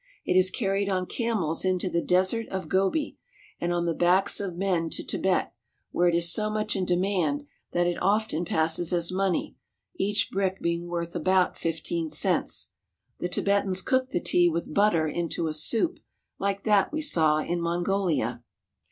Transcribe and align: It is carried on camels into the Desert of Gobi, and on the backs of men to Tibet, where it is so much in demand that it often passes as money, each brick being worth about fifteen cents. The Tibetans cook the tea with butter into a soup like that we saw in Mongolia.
It 0.25 0.35
is 0.35 0.49
carried 0.49 0.89
on 0.89 1.05
camels 1.05 1.63
into 1.63 1.87
the 1.87 2.01
Desert 2.01 2.47
of 2.47 2.67
Gobi, 2.67 3.19
and 3.59 3.71
on 3.71 3.85
the 3.85 3.93
backs 3.93 4.39
of 4.39 4.57
men 4.57 4.89
to 4.89 5.03
Tibet, 5.03 5.53
where 5.91 6.07
it 6.07 6.15
is 6.15 6.33
so 6.33 6.49
much 6.49 6.75
in 6.75 6.85
demand 6.85 7.45
that 7.73 7.85
it 7.85 8.01
often 8.01 8.43
passes 8.43 8.91
as 8.91 9.11
money, 9.11 9.57
each 9.95 10.31
brick 10.31 10.59
being 10.59 10.87
worth 10.87 11.15
about 11.15 11.55
fifteen 11.55 12.09
cents. 12.09 12.71
The 13.19 13.29
Tibetans 13.29 13.83
cook 13.83 14.09
the 14.09 14.19
tea 14.19 14.49
with 14.49 14.73
butter 14.73 15.07
into 15.07 15.45
a 15.45 15.53
soup 15.53 15.99
like 16.39 16.63
that 16.63 16.91
we 16.91 17.01
saw 17.01 17.37
in 17.37 17.61
Mongolia. 17.61 18.41